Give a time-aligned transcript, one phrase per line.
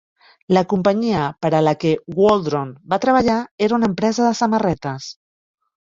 [0.57, 1.91] La companyia per a la que
[2.21, 5.15] Wauldron va treballar era una empresa de samarretes.